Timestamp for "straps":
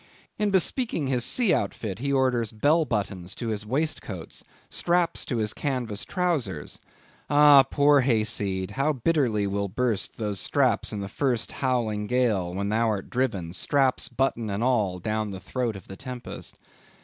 4.67-5.27, 10.39-10.91, 13.53-14.07